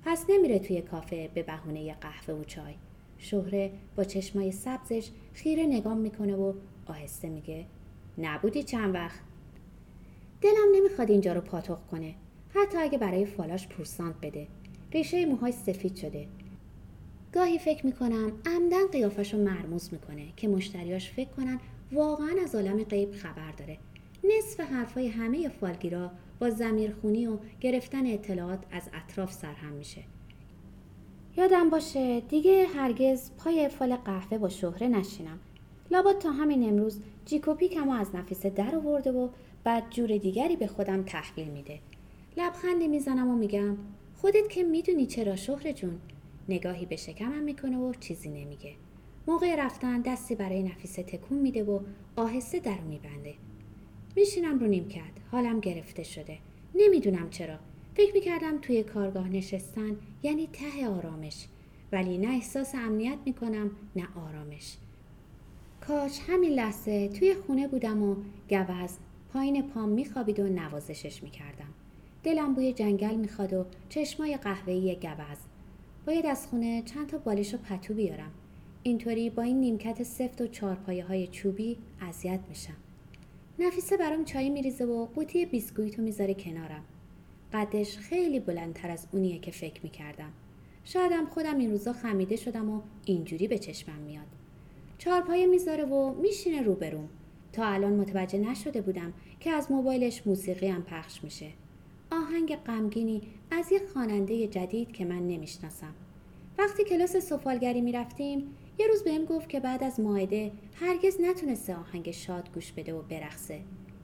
پس 0.05 0.25
نمیره 0.29 0.59
توی 0.59 0.81
کافه 0.81 1.29
به 1.33 1.43
بهونه 1.43 1.93
قهوه 1.93 2.35
و 2.35 2.43
چای. 2.43 2.73
شهره 3.19 3.71
با 3.95 4.03
چشمای 4.03 4.51
سبزش 4.51 5.09
خیره 5.33 5.63
نگام 5.63 5.97
می‌کنه 5.97 6.35
و 6.35 6.53
آهسته 6.87 7.29
میگه 7.29 7.65
نبودی 8.17 8.63
چند 8.63 8.95
وقت؟ 8.95 9.19
دلم 10.41 10.75
نمی‌خواد 10.75 11.11
اینجا 11.11 11.33
رو 11.33 11.41
پاتوق 11.41 11.79
کنه. 11.91 12.15
حتی 12.55 12.77
اگه 12.77 12.97
برای 12.97 13.25
فالاش 13.25 13.67
پورسانت 13.67 14.15
بده. 14.21 14.47
ریشه 14.91 15.25
موهای 15.25 15.51
سفید 15.51 15.95
شده. 15.95 16.27
گاهی 17.33 17.59
فکر 17.59 17.85
می‌کنم 17.85 18.31
عمدن 18.45 18.87
قیافش 18.91 19.33
رو 19.33 19.43
مرموز 19.43 19.93
می‌کنه 19.93 20.25
که 20.37 20.47
مشتریاش 20.47 21.11
فکر 21.11 21.29
کنن 21.29 21.59
واقعا 21.91 22.35
از 22.43 22.55
عالم 22.55 22.83
غیب 22.83 23.11
خبر 23.11 23.51
داره. 23.51 23.77
نصف 24.23 24.59
حرفای 24.59 25.07
همه 25.07 25.49
فالگیرا 25.49 26.11
با 26.39 26.49
زمیرخونی 26.49 27.27
و 27.27 27.37
گرفتن 27.61 28.05
اطلاعات 28.05 28.59
از 28.71 28.89
اطراف 28.93 29.33
سرهم 29.33 29.73
میشه. 29.73 30.03
یادم 31.37 31.69
باشه 31.69 32.19
دیگه 32.19 32.65
هرگز 32.65 33.31
پای 33.37 33.69
فال 33.69 33.95
قهوه 33.95 34.37
با 34.37 34.49
شهره 34.49 34.87
نشینم. 34.87 35.39
لابد 35.91 36.17
تا 36.19 36.31
همین 36.31 36.63
امروز 36.63 36.99
جیکوپیکمو 37.25 37.91
از 37.91 38.15
نفیسه 38.15 38.49
در 38.49 38.75
آورده 38.75 39.11
و 39.11 39.29
بعد 39.63 39.89
جور 39.89 40.17
دیگری 40.17 40.55
به 40.55 40.67
خودم 40.67 41.03
تحویل 41.03 41.47
میده. 41.47 41.79
لبخندی 42.37 42.87
می‌زنم 42.87 43.27
و 43.27 43.35
میگم 43.35 43.77
خودت 44.21 44.49
که 44.49 44.63
می‌دونی 44.63 45.05
چرا 45.05 45.35
شهر 45.35 45.71
جون؟ 45.71 45.99
نگاهی 46.49 46.85
به 46.85 46.95
شکمم 46.95 47.43
می‌کنه 47.43 47.77
و 47.77 47.93
چیزی 47.99 48.29
نمیگه. 48.29 48.73
موقع 49.27 49.55
رفتن 49.55 50.01
دستی 50.01 50.35
برای 50.35 50.63
نفیسه 50.63 51.03
تکون 51.03 51.37
میده 51.37 51.63
و 51.63 51.79
آهسته 52.15 52.59
در 52.59 52.79
میبنده. 52.79 53.33
میشینم 54.15 54.59
رو 54.59 54.67
نیمکت 54.67 55.01
حالم 55.31 55.59
گرفته 55.59 56.03
شده. 56.03 56.37
نمی‌دونم 56.75 57.29
چرا. 57.29 57.55
فکر 57.99 58.13
می‌کردم 58.13 58.57
توی 58.57 58.83
کارگاه 58.83 59.29
نشستن 59.29 59.97
یعنی 60.23 60.47
ته 60.47 60.87
آرامش 60.87 61.47
ولی 61.91 62.17
نه 62.17 62.27
احساس 62.27 62.75
امنیت 62.75 63.17
می‌کنم 63.25 63.71
نه 63.95 64.07
آرامش. 64.15 64.77
کاش 65.81 66.19
همین 66.27 66.51
لحظه 66.51 67.07
توی 67.07 67.33
خونه 67.33 67.67
بودم 67.67 68.03
و 68.03 68.15
گوز 68.49 68.97
پایین 69.33 69.61
پام 69.61 69.89
میخوابید 69.89 70.39
و 70.39 70.43
نوازشش 70.43 71.23
می‌کردم. 71.23 71.73
دلم 72.23 72.53
بوی 72.53 72.73
جنگل 72.73 73.15
می‌خواد 73.15 73.53
و 73.53 73.65
چشمای 73.89 74.37
قهوه‌ای 74.37 74.95
گوز 74.95 75.37
باید 76.05 76.25
از 76.25 76.47
خونه 76.47 76.81
چند 76.81 77.07
تا 77.07 77.17
بالش 77.17 77.53
و 77.53 77.57
پتو 77.57 77.93
بیارم. 77.93 78.31
اینطوری 78.83 79.29
با 79.29 79.43
این 79.43 79.59
نیمکت 79.59 80.03
سفت 80.03 80.41
و 80.41 80.47
چارپایه 80.47 81.05
های 81.05 81.27
چوبی 81.27 81.77
اذیت 82.01 82.39
میشم. 82.49 82.77
نفیسه 83.59 83.97
برام 83.97 84.25
چای 84.25 84.49
میریزه 84.49 84.85
و 84.85 85.05
قوطی 85.05 85.45
بیسکویتو 85.45 86.01
می‌ذاره 86.01 86.33
کنارم. 86.33 86.83
قدش 87.53 87.97
خیلی 87.97 88.39
بلندتر 88.39 88.91
از 88.91 89.07
اونیه 89.11 89.39
که 89.39 89.51
فکر 89.51 89.79
می‌کردم. 89.83 90.31
شایدم 90.83 91.25
خودم 91.25 91.57
این 91.57 91.71
روزا 91.71 91.93
خمیده 91.93 92.35
شدم 92.35 92.69
و 92.69 92.81
اینجوری 93.05 93.47
به 93.47 93.57
چشمم 93.57 93.99
میاد. 93.99 94.25
چارپایه 94.97 95.47
می‌ذاره 95.47 95.85
و 95.85 96.13
میشینه 96.13 96.61
روبروم. 96.61 97.09
تا 97.53 97.65
الان 97.65 97.93
متوجه 97.93 98.39
نشده 98.39 98.81
بودم 98.81 99.13
که 99.39 99.49
از 99.49 99.71
موبایلش 99.71 100.27
موسیقی 100.27 100.67
هم 100.67 100.83
پخش 100.83 101.23
میشه. 101.23 101.49
آهنگ 102.11 102.55
غمگینی 102.55 103.21
از 103.51 103.71
یک 103.71 103.83
خواننده 103.93 104.47
جدید 104.47 104.91
که 104.91 105.05
من 105.05 105.27
نمی‌شناسم. 105.27 105.93
وقتی 106.57 106.83
کلاس 106.83 107.17
سفالگری 107.17 107.81
می‌رفتیم 107.81 108.55
یه 108.79 108.87
روز 108.87 109.03
بهم 109.03 109.25
گفت 109.25 109.49
که 109.49 109.59
بعد 109.59 109.83
از 109.83 109.99
ماعده 109.99 110.51
هرگز 110.75 111.21
نتونسته 111.21 111.75
آهنگ 111.75 112.11
شاد 112.11 112.53
گوش 112.53 112.71
بده 112.71 112.93
و 112.93 113.01
برقصه. 113.01 113.59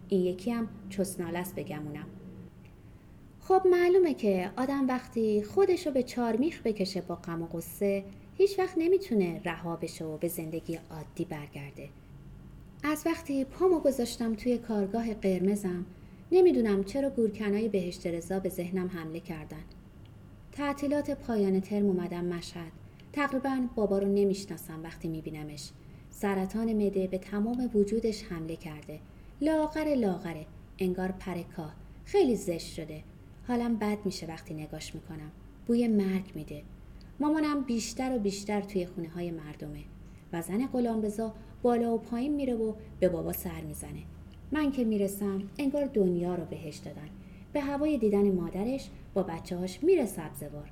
این 0.09 0.21
یکی 0.21 0.51
هم 0.51 0.69
چسنالس 0.89 1.53
بگمونم 1.53 2.07
خب 3.47 3.61
معلومه 3.71 4.13
که 4.13 4.51
آدم 4.57 4.87
وقتی 4.87 5.43
خودشو 5.43 5.91
به 5.91 6.03
چارمیخ 6.03 6.61
بکشه 6.61 7.01
با 7.01 7.15
غم 7.15 7.41
و 7.41 7.47
غصه 7.47 8.03
هیچ 8.37 8.59
وقت 8.59 8.77
نمی‌تونه 8.77 9.41
رها 9.45 9.75
بشه 9.75 10.05
و 10.05 10.17
به 10.17 10.27
زندگی 10.27 10.79
عادی 10.91 11.25
برگرده. 11.25 11.89
از 12.83 13.03
وقتی 13.05 13.45
پامو 13.45 13.79
گذاشتم 13.79 14.33
توی 14.33 14.57
کارگاه 14.57 15.13
قرمزم 15.13 15.85
نمی‌دونم 16.31 16.83
چرا 16.83 17.09
گورکنای 17.09 17.69
بهشت 17.69 18.07
رضا 18.07 18.39
به 18.39 18.49
ذهنم 18.49 18.87
حمله 18.87 19.19
کردن. 19.19 19.63
تعطیلات 20.51 21.11
پایان 21.11 21.61
ترم 21.61 21.85
اومدم 21.85 22.25
مشهد. 22.25 22.71
تقریبا 23.13 23.67
بابا 23.75 23.99
رو 23.99 24.07
نمی‌شناسم 24.07 24.83
وقتی 24.83 25.07
میبینمش. 25.07 25.69
سرطان 26.09 26.73
مده 26.85 27.07
به 27.07 27.17
تمام 27.17 27.69
وجودش 27.73 28.23
حمله 28.23 28.55
کرده. 28.55 28.99
لاغر 29.41 29.95
لاغره. 29.95 30.45
انگار 30.79 31.11
پرکاه 31.11 31.73
خیلی 32.05 32.35
زشت 32.35 32.73
شده. 32.73 33.03
حالم 33.47 33.75
بد 33.75 33.97
میشه 34.05 34.25
وقتی 34.25 34.53
نگاش 34.53 34.95
می‌کنم. 34.95 35.31
بوی 35.67 35.87
مرگ 35.87 36.31
میده. 36.35 36.63
مامانم 37.19 37.61
بیشتر 37.61 38.15
و 38.15 38.19
بیشتر 38.19 38.61
توی 38.61 38.85
خونه 38.85 39.09
های 39.09 39.31
مردمه. 39.31 39.83
و 40.33 40.41
زن 40.41 40.67
غلام 40.67 41.01
رضا 41.01 41.33
بالا 41.61 41.93
و 41.93 41.97
پایین 41.97 42.35
میره 42.35 42.55
و 42.55 42.73
به 42.99 43.09
بابا 43.09 43.33
سر 43.33 43.61
می‌زنه. 43.61 44.03
من 44.51 44.71
که 44.71 44.83
می‌رسم 44.83 45.43
انگار 45.57 45.85
دنیا 45.85 46.35
رو 46.35 46.45
بهش 46.45 46.77
دادن. 46.77 47.09
به 47.53 47.61
هوای 47.61 47.97
دیدن 47.97 48.31
مادرش 48.31 48.89
با 49.13 49.23
بچه 49.23 49.57
هاش 49.57 49.83
میره 49.83 50.05
سبزوار. 50.05 50.71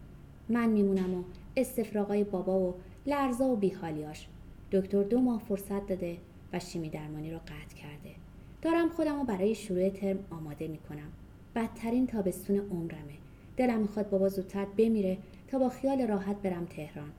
من 0.50 0.70
میمونم 0.70 1.13
و 1.13 1.24
استفراغای 1.58 2.24
بابا 2.24 2.60
و 2.60 2.75
لرزا 3.06 3.46
و 3.46 3.56
بیحالیاش. 3.56 4.27
دکتر 4.72 5.03
دو 5.03 5.20
ماه 5.20 5.39
فرصت 5.39 5.88
داده 5.88 6.18
و 6.53 6.60
شیمی 6.60 6.89
درمانی 6.89 7.32
رو 7.32 7.38
قطع 7.38 7.75
کرده. 7.75 8.15
دارم 8.62 8.89
خودم 8.89 9.20
رو 9.20 9.24
برای 9.24 9.56
شروع 9.56 9.89
ترم 9.89 10.20
آماده 10.30 10.68
می‌کنم. 10.68 11.12
بدترین 11.55 12.07
تابستون 12.07 12.57
عمرمه. 12.57 13.13
دلم 13.57 13.79
می‌خواد 13.79 14.10
بابا 14.10 14.29
زودتر 14.29 14.65
بمیره 14.77 15.17
تا 15.48 15.60
با 15.60 15.69
خیال 15.69 16.07
راحت 16.07 16.36
برم 16.36 16.65
تهران. 16.65 17.12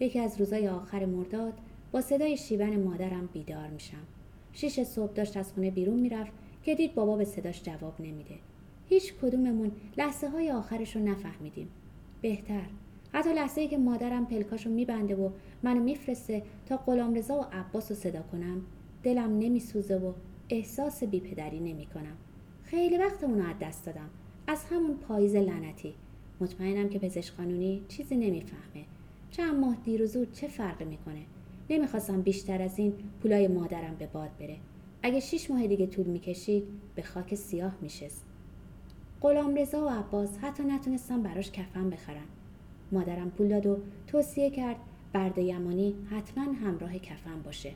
یکی 0.00 0.20
از 0.20 0.40
روزای 0.40 0.68
آخر 0.68 1.06
مرداد 1.06 1.52
با 1.92 2.00
صدای 2.00 2.36
شیون 2.36 2.76
مادرم 2.76 3.28
بیدار 3.32 3.68
میشم. 3.68 4.06
شیش 4.52 4.80
صبح 4.80 5.12
داشت 5.12 5.36
از 5.36 5.52
خونه 5.52 5.70
بیرون 5.70 6.00
می‌رفت 6.00 6.32
که 6.62 6.74
دید 6.74 6.94
بابا 6.94 7.16
به 7.16 7.24
صداش 7.24 7.62
جواب 7.62 8.00
نمیده. 8.00 8.34
هیچ 8.88 9.14
کدوممون 9.14 9.72
لحظه 9.98 10.28
های 10.28 10.50
آخرش 10.50 10.96
رو 10.96 11.02
نفهمیدیم. 11.02 11.68
بهتر. 12.22 12.66
حتی 13.12 13.32
لحظه 13.32 13.60
ای 13.60 13.68
که 13.68 13.78
مادرم 13.78 14.26
پلکاشو 14.26 14.70
میبنده 14.70 15.14
و 15.16 15.30
منو 15.62 15.82
میفرسته 15.82 16.42
تا 16.66 16.76
غلامرضا 16.76 17.40
و 17.40 17.44
عباس 17.52 17.90
رو 17.90 17.96
صدا 17.96 18.22
کنم 18.22 18.62
دلم 19.02 19.38
نمیسوزه 19.38 19.96
و 19.96 20.12
احساس 20.48 21.04
بیپدری 21.04 21.60
نمی‌کنم. 21.60 22.16
خیلی 22.66 22.98
وقت 22.98 23.24
اونو 23.24 23.48
از 23.48 23.54
دست 23.60 23.86
دادم. 23.86 24.10
از 24.46 24.64
همون 24.64 24.96
پاییز 24.96 25.34
لعنتی. 25.36 25.94
مطمئنم 26.40 26.88
که 26.88 26.98
پزشک 26.98 27.36
قانونی 27.36 27.82
چیزی 27.88 28.16
نمی‌فهمه. 28.16 28.84
چند 29.30 29.54
ماه 29.54 29.76
دیر 29.84 30.02
و 30.02 30.06
زود 30.06 30.32
چه 30.32 30.48
فرقی 30.48 30.84
می‌کنه؟ 30.84 31.22
نمی‌خواستم 31.70 32.22
بیشتر 32.22 32.62
از 32.62 32.78
این 32.78 32.92
پولای 33.22 33.48
مادرم 33.48 33.96
به 33.98 34.06
باد 34.06 34.30
بره. 34.40 34.56
اگه 35.02 35.20
شیش 35.20 35.50
ماه 35.50 35.66
دیگه 35.66 35.86
طول 35.86 36.06
می‌کشید 36.06 36.64
به 36.94 37.02
خاک 37.02 37.34
سیاه 37.34 37.74
میشست. 37.80 38.24
غلام 39.20 39.54
رضا 39.54 39.86
و 39.86 39.88
عباس 39.88 40.38
حتی 40.38 40.62
نتونستم 40.62 41.22
براش 41.22 41.50
کفن 41.50 41.90
بخرن. 41.90 42.26
مادرم 42.92 43.30
پول 43.30 43.48
داد 43.48 43.66
و 43.66 43.78
توصیه 44.06 44.50
کرد 44.50 44.76
برده 45.12 45.42
یمانی 45.42 45.94
حتما 46.10 46.44
همراه 46.44 46.98
کفن 46.98 47.42
باشه. 47.44 47.72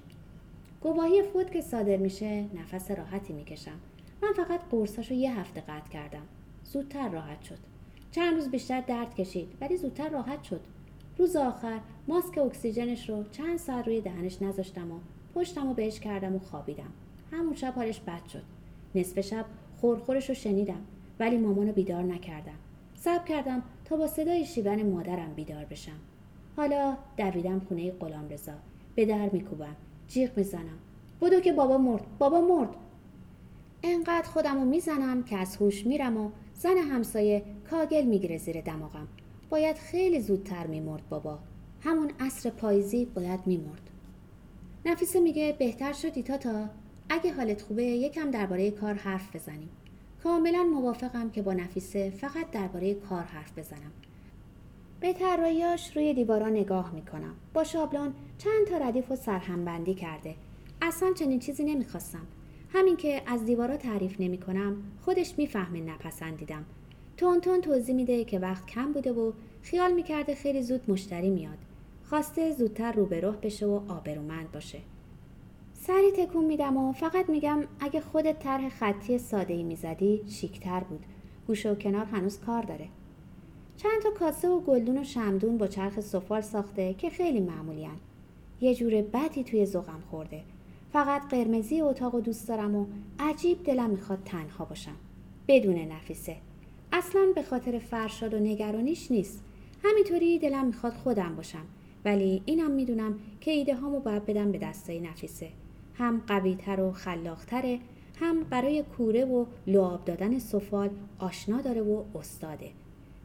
گواهی 0.81 1.23
فوت 1.23 1.53
که 1.53 1.61
صادر 1.61 1.97
میشه 1.97 2.45
نفس 2.55 2.91
راحتی 2.91 3.33
می‌کشم. 3.33 3.79
من 4.23 4.33
فقط 4.33 4.61
قرصاشو 4.71 5.15
یه 5.15 5.41
هفته 5.41 5.61
قطع 5.61 5.91
کردم. 5.91 6.23
زودتر 6.65 7.09
راحت 7.09 7.43
شد. 7.43 7.59
چند 8.11 8.35
روز 8.35 8.49
بیشتر 8.49 8.81
درد 8.81 9.15
کشید 9.15 9.49
ولی 9.61 9.77
زودتر 9.77 10.09
راحت 10.09 10.43
شد. 10.43 10.61
روز 11.19 11.37
آخر 11.37 11.81
ماسک 12.09 12.39
اکسیژنش 12.39 13.11
رو 13.11 13.25
چند 13.33 13.59
ساعت 13.59 13.87
روی 13.87 14.01
دهنش 14.01 14.43
نذاشتم 14.43 14.93
و 14.93 14.99
پشتم 15.35 15.69
و 15.69 15.75
بهش 15.75 16.01
کردم 16.01 16.35
و 16.35 16.39
خوابیدم. 16.39 16.93
همون 17.33 17.55
شب 17.55 17.73
حالش 17.77 18.01
بد 18.01 18.27
شد. 18.27 18.43
نصف 18.95 19.21
شب 19.21 19.45
خورخورش 19.81 20.29
رو 20.29 20.35
شنیدم 20.35 20.81
ولی 21.21 21.37
مامانو 21.37 21.73
بیدار 21.73 22.03
نکردم. 22.03 22.59
صبر 22.95 23.25
کردم 23.25 23.63
تا 23.85 23.97
با 23.97 24.07
صدای 24.07 24.45
شیون 24.45 24.83
مادرم 24.83 25.35
بیدار 25.35 25.65
بشم. 25.65 25.99
حالا 26.57 26.97
دویدم 27.17 27.61
خونه 27.69 27.91
غلام 27.91 28.29
رضا 28.29 28.53
به 28.95 29.07
در 29.07 29.31
میکوبم. 29.33 29.77
جیغ 30.09 30.31
می‌زنم. 30.37 30.79
بودو 31.21 31.41
که 31.41 31.53
بابا 31.53 31.79
مرد 31.79 32.07
بابا 32.19 32.41
مرد. 32.41 32.77
انقدر 33.83 34.29
خودم 34.29 34.55
رو 34.55 34.65
می‌زنم 34.65 35.23
که 35.23 35.37
از 35.37 35.57
هوش 35.57 35.87
میرم 35.87 36.17
و 36.17 36.31
زن 36.55 36.77
همسایه 36.77 37.45
کاگل 37.71 38.05
می‌گیره 38.05 38.39
زیر 38.39 38.61
دماغم. 38.61 39.09
باید 39.51 39.77
خیلی 39.77 40.21
زودتر 40.21 40.67
میمرد 40.67 41.09
بابا. 41.09 41.39
همون 41.81 42.11
عصر 42.21 42.51
پاییزی 42.51 43.05
باید 43.05 43.41
میمرد. 43.47 43.91
نفیسه 44.87 45.21
میگه 45.21 45.57
بهتر 45.59 45.93
شدی 45.93 46.23
تا 46.23 46.37
تا 46.37 46.69
اگه 47.09 47.33
حالت 47.33 47.63
خوبه 47.63 47.85
یکم 47.85 48.31
درباره 48.31 48.71
کار 48.71 48.95
حرف 48.95 49.37
بزنیم. 49.37 49.71
کاملا 50.23 50.63
موافقم 50.63 51.31
که 51.31 51.43
با 51.43 51.53
نفیسه 51.53 52.11
فقط 52.11 52.51
درباره 52.51 52.95
کار 52.95 53.23
حرف 53.23 53.59
بزنم. 53.59 53.93
به 55.01 55.13
طراحیاش 55.13 55.97
روی 55.97 56.15
دیوارا 56.15 56.49
نگاه 56.49 56.95
می‌کنم. 56.95 57.35
با 57.55 57.65
شابلون 57.65 58.15
چند 58.39 58.67
تا 58.67 58.77
ردیف 58.77 59.11
و 59.11 59.17
سرهمبندی 59.17 59.95
کرده. 59.95 60.35
اصلا 60.83 61.13
چنین 61.13 61.39
چیزی 61.39 61.65
نمی‌خواستم. 61.65 62.27
همین 62.73 62.97
که 62.97 63.23
از 63.27 63.45
دیوارا 63.45 63.77
تعریف 63.77 64.21
نمی‌کنم 64.21 64.77
خودش 65.01 65.35
می‌فهمه 65.39 65.81
نپسندیدم. 65.81 66.65
تون 67.17 67.41
تون 67.41 67.61
توضیح 67.61 67.95
میده 67.95 68.25
که 68.25 68.39
وقت 68.39 68.67
کم 68.67 68.93
بوده 68.93 69.13
و 69.13 69.33
خیال 69.63 69.93
می‌کرده 69.93 70.35
خیلی 70.35 70.63
زود 70.63 70.91
مشتری 70.91 71.31
میاد. 71.31 71.59
خواسته 72.05 72.53
زودتر 72.53 72.93
رو 72.93 73.07
به 73.07 73.21
بشه 73.21 73.67
و 73.67 73.81
آبرومند 73.89 74.53
باشه. 74.53 74.79
سری 75.75 76.11
تکون 76.11 76.45
میدم 76.45 76.77
و 76.77 76.93
فقط 76.93 77.31
میگم 77.31 77.59
اگه 77.81 78.01
خودت 78.01 78.39
طرح 78.39 78.69
خطی 78.69 79.19
ساده 79.19 79.55
ای 79.55 79.63
می‌زدی 79.63 80.23
شیکتر 80.29 80.81
بود. 80.81 81.07
گوشه 81.47 81.71
و 81.71 81.75
کنار 81.75 82.05
هنوز 82.05 82.39
کار 82.39 82.63
داره. 82.63 82.89
چند 83.77 84.03
تا 84.03 84.11
کاسه 84.11 84.49
و 84.49 84.61
گلدون 84.61 84.99
و 84.99 85.05
شمدون 85.05 85.59
با 85.59 85.67
چرخ 85.67 86.01
سفال 86.01 86.41
ساخته 86.41 86.95
که 86.95 87.11
خیلی 87.11 87.41
معمولیان 87.41 87.97
یه 88.61 88.75
جور 88.75 89.03
بدی 89.03 89.45
توی 89.45 89.67
زغم 89.67 90.03
خورده. 90.11 90.43
فقط 90.93 91.29
قرمزی 91.29 91.81
اتاق 91.81 92.15
و 92.15 92.21
دوست 92.21 92.49
دارم 92.49 92.75
و 92.75 92.87
عجیب 93.19 93.63
دلم 93.63 93.91
می‌خواد 93.91 94.19
تنها 94.25 94.65
باشم. 94.65 94.97
بدون 95.49 95.79
نفیسه. 95.79 96.37
اصلا 96.93 97.27
به 97.35 97.43
خاطر 97.43 97.79
فرشاد 97.79 98.35
و 98.35 98.39
نگرانیش 98.39 99.11
نیست. 99.11 99.45
همینطوری 99.85 100.39
دلم 100.39 100.67
می‌خواد 100.67 100.93
خودم 100.93 101.37
باشم. 101.37 101.65
ولی 102.05 102.43
اینم 102.47 102.71
می‌دونم 102.71 103.19
که 103.41 103.51
ایده 103.51 103.75
هامو 103.75 104.01
باید 104.01 104.27
بدم 104.27 104.53
به 104.53 104.59
دستای 104.59 105.01
نفیسه. 105.01 105.49
هم 105.95 106.23
قویتر 106.27 106.81
و 106.81 106.93
خلاقتره 106.93 107.79
هم 108.21 108.45
برای 108.45 108.83
کوره 108.83 109.25
و 109.25 109.47
لعاب 109.67 110.05
دادن 110.05 110.39
سفال 110.39 110.91
آشنا 111.19 111.61
داره 111.61 111.83
و 111.83 112.03
استاده. 112.15 112.71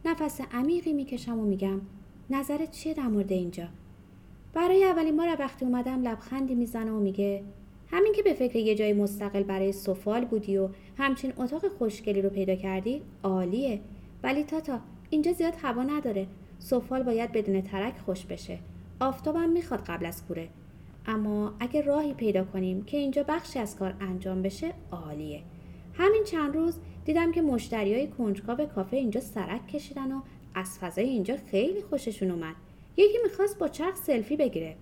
نفس 0.05 0.41
عمیقی 0.53 0.93
می‌کشم 0.93 1.39
و 1.39 1.45
میگم 1.45 1.81
نظرت 2.29 2.71
چیه 2.71 2.93
در 2.93 3.07
مورد 3.07 3.31
اینجا؟ 3.31 3.67
برای 4.55 4.83
اولین 4.83 5.17
بار 5.17 5.35
وقتی 5.39 5.65
اومدم 5.65 6.01
لبخندی 6.01 6.55
می‌زنه 6.55 6.91
و 6.91 6.99
میگه 6.99 7.43
همین 7.91 8.13
که 8.13 8.23
به 8.23 8.33
فکر 8.33 8.55
یه 8.55 8.75
جای 8.75 8.93
مستقل 8.93 9.43
برای 9.43 9.71
سفال 9.71 10.25
بودی 10.25 10.57
و 10.57 10.69
همچین 10.97 11.33
اتاق 11.37 11.67
خوشگلی 11.67 12.21
رو 12.21 12.29
پیدا 12.29 12.55
کردی 12.55 13.01
عالیه. 13.23 13.79
ولی 14.23 14.43
تاتا 14.43 14.79
اینجا 15.09 15.33
زیاد 15.33 15.53
هوا 15.61 15.83
نداره. 15.83 16.27
سفال 16.59 17.03
باید 17.03 17.31
بدون 17.31 17.61
ترک 17.61 17.97
خوش 18.05 18.25
بشه. 18.25 18.59
آفتابم 18.99 19.49
می‌خواد 19.49 19.79
قبل 19.79 20.05
از 20.05 20.25
کوره. 20.25 20.49
اما 21.05 21.53
اگه 21.59 21.81
راهی 21.81 22.13
پیدا 22.13 22.43
کنیم 22.43 22.83
که 22.83 22.97
اینجا 22.97 23.23
بخشی 23.23 23.59
از 23.59 23.75
کار 23.75 23.93
انجام 24.01 24.41
بشه 24.41 24.73
عالیه. 24.91 25.41
همین 25.93 26.23
چند 26.23 26.55
روز 26.55 26.79
دیدم 27.05 27.31
که 27.31 27.41
مشتری 27.41 27.93
های 27.93 28.07
کنجکاو 28.07 28.65
کافه 28.65 28.97
اینجا 28.97 29.21
سرک 29.21 29.67
کشیدن 29.67 30.11
و 30.11 30.21
از 30.55 30.79
فضای 30.79 31.09
اینجا 31.09 31.37
خیلی 31.51 31.81
خوششون 31.81 32.31
اومد. 32.31 32.55
یکی 32.97 33.17
می‌خواست 33.23 33.57
با 33.57 33.67
چرخ 33.67 33.95
سلفی 33.95 34.37
بگیره. 34.37 34.75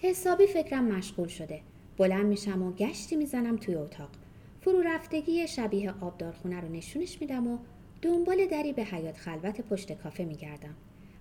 حسابی 0.00 0.46
فکرم 0.46 0.84
مشغول 0.84 1.28
شده. 1.28 1.60
بلند 1.96 2.26
میشم 2.26 2.62
و 2.62 2.72
گشتی 2.72 3.16
می‌زنم 3.16 3.56
توی 3.56 3.74
اتاق. 3.74 4.10
فرو 4.60 4.80
رفتگی 4.80 5.48
شبیه 5.48 5.94
آبدارخونه 6.00 6.60
رو 6.60 6.68
نشونش 6.68 7.20
میدم 7.20 7.46
و 7.46 7.58
دنبال 8.02 8.46
دری 8.46 8.72
به 8.72 8.84
حیات 8.84 9.16
خلوت 9.16 9.60
پشت 9.60 9.92
کافه 9.92 10.24
میگردم. 10.24 10.74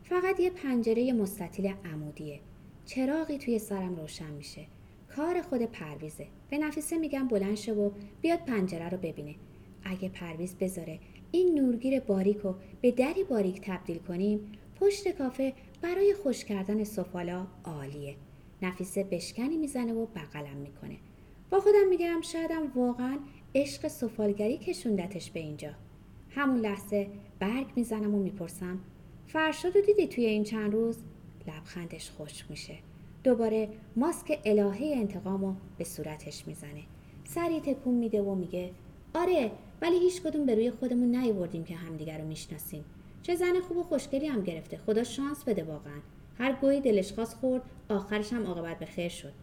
فقط 0.04 0.40
یه 0.40 0.50
پنجره 0.50 1.14
مستطیل 1.14 1.74
عمودیه. 1.94 2.40
چراغی 2.86 3.38
توی 3.38 3.60
سرم 3.60 3.96
روشن 3.96 4.32
میشه. 4.32 4.66
کار 5.16 5.42
خود 5.42 5.62
پرویزه. 5.62 6.28
به 6.50 6.58
نفیسه 6.58 6.98
میگم 6.98 7.28
بلند 7.28 7.56
شه 7.56 7.74
و 7.74 7.92
بیاد 8.22 8.40
پنجره 8.40 8.90
رو 8.90 8.98
ببینه. 8.98 9.36
اگه 9.84 10.10
پرویز 10.10 10.56
بذاره 10.56 11.00
این 11.32 11.60
نورگیر 11.60 12.00
باریک 12.00 12.38
رو 12.38 12.56
به 12.82 12.92
دری 12.92 13.24
باریک 13.24 13.62
تبدیل 13.62 13.98
کنیم 13.98 14.52
پشت 14.84 15.10
کافه 15.10 15.54
برای 15.82 16.14
خوش 16.24 16.46
کردن 16.46 16.84
سفالا 16.84 17.48
عالیه. 17.66 18.16
نفیسه 18.62 19.04
بشکنی 19.04 19.58
می‌زنه 19.58 19.94
و 19.94 20.06
بغلم 20.06 20.58
می‌کنه. 20.58 20.98
با 21.50 21.60
خودم 21.60 21.88
میگم 21.90 22.22
شایدم 22.22 22.72
واقعا 22.76 23.18
عشق 23.56 23.88
سفالگری 23.88 24.58
کشوندتش 24.58 25.32
به 25.32 25.40
اینجا. 25.40 25.70
همون 26.30 26.60
لحظه 26.60 27.08
برگ 27.40 27.68
می‌زنم 27.76 28.16
و 28.16 28.20
می‌پرسم 28.20 28.80
فرشاد 29.28 29.74
دیدی 29.86 30.08
توی 30.08 30.26
این 30.26 30.44
چند 30.44 30.74
روز؟ 30.74 30.98
لبخندش 31.48 32.12
خشک 32.12 32.46
میشه. 32.50 32.76
دوباره 33.24 33.70
ماسک 33.96 34.40
الهه 34.46 34.82
انتقامو 34.84 35.56
به 35.78 35.84
صورتش 35.84 36.48
می‌زنه. 36.48 36.84
سری 37.24 37.60
تکون 37.60 37.94
میده 37.94 38.22
و 38.22 38.36
میگه 38.36 38.72
آره 39.16 39.52
ولی 39.82 40.00
هیچ 40.00 40.22
کدوم 40.22 40.46
به 40.46 40.56
روی 40.56 40.72
خودمون 40.72 41.16
نیاوردیم 41.16 41.64
که 41.64 41.76
همدیگر 41.76 42.18
رو 42.18 42.28
می‌شناسیم. 42.28 42.86
چه 43.24 43.36
زن 43.36 43.60
خوب 43.60 43.78
و 43.78 43.84
خوشگلی 43.84 44.28
هم 44.28 44.42
گرفته. 44.42 44.78
خدا 44.78 45.04
شانس 45.04 45.44
بده 45.44 45.64
واقعا. 45.64 46.00
هر 46.38 46.54
گویی 46.54 46.82
دلش 46.82 47.14
خواست 47.14 47.38
خورد 47.38 47.62
آخرش 47.90 48.34
هم 48.34 48.46
عاقبت 48.46 48.80
به 48.80 48.86
خیر 48.86 49.10
شد. 49.10 49.34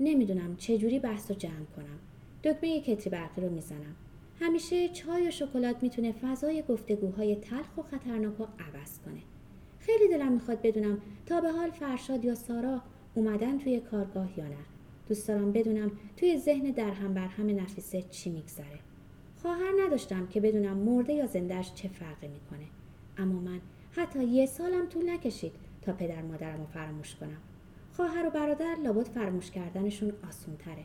نمی‌دونم 0.00 0.56
چجوری 0.56 0.98
بحث 0.98 1.30
رو 1.30 1.36
جمع 1.36 1.64
کنم. 1.76 1.98
دکمه 2.44 2.80
کتری 2.80 3.10
برقی 3.10 3.42
رو 3.42 3.50
می‌زنم. 3.50 3.96
همیشه 4.40 4.88
چای 4.88 5.28
و 5.28 5.30
شکلات 5.30 5.82
می‌تونه 5.82 6.12
فضای 6.12 6.62
گفتگوهای 6.68 7.36
تلخ 7.36 7.78
و 7.78 7.82
خطرناک 7.82 8.34
رو 8.38 8.44
عوض 8.44 8.98
کنه. 8.98 9.20
خیلی 9.78 10.08
دلم 10.08 10.32
می‌خواد 10.32 10.62
بدونم 10.62 10.98
تا 11.26 11.40
به 11.40 11.52
حال 11.52 11.70
فرشاد 11.70 12.24
یا 12.24 12.34
سارا 12.34 12.82
اومدن 13.14 13.58
توی 13.58 13.80
کارگاه 13.80 14.38
یا 14.38 14.48
نه. 14.48 14.64
دوست 15.08 15.28
دارم 15.28 15.52
بدونم 15.52 15.90
توی 16.16 16.38
ذهن 16.38 16.70
درهم 16.70 17.14
برهم 17.14 17.60
نفیسه 17.60 18.02
چی 18.02 18.30
میگذره. 18.30 18.78
خواهر 19.42 19.72
نداشتم 19.86 20.26
که 20.26 20.40
بدونم 20.40 20.76
مرده 20.76 21.12
یا 21.12 21.26
زندهش 21.26 21.72
چه 21.74 21.88
فرقی 21.88 22.28
می‌کنه. 22.28 22.66
اما 23.18 23.40
من 23.40 23.60
حتی 23.90 24.24
یه 24.24 24.46
سالم 24.46 24.86
طول 24.86 25.10
نکشید 25.10 25.52
تا 25.82 25.92
پدر 25.92 26.22
مادرم 26.22 26.58
رو 26.60 26.66
فراموش 26.66 27.14
کنم. 27.14 27.38
خواهر 27.92 28.26
و 28.26 28.30
برادر 28.30 28.76
لابد 28.84 29.06
فراموش 29.06 29.50
کردنشون 29.50 30.12
آسون 30.28 30.56
تره 30.56 30.84